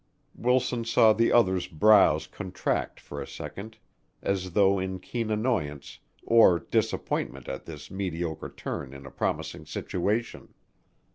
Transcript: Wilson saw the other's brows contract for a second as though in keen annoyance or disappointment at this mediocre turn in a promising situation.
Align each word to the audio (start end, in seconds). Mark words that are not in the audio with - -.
Wilson 0.33 0.83
saw 0.83 1.13
the 1.13 1.31
other's 1.31 1.67
brows 1.67 2.25
contract 2.25 2.99
for 2.99 3.21
a 3.21 3.27
second 3.27 3.77
as 4.23 4.53
though 4.53 4.79
in 4.79 4.97
keen 4.99 5.29
annoyance 5.29 5.99
or 6.23 6.57
disappointment 6.57 7.47
at 7.47 7.65
this 7.65 7.91
mediocre 7.91 8.49
turn 8.49 8.95
in 8.95 9.05
a 9.05 9.11
promising 9.11 9.63
situation. 9.63 10.55